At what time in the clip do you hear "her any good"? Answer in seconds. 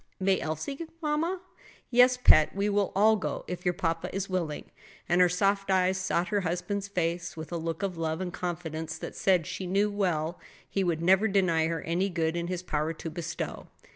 11.67-12.35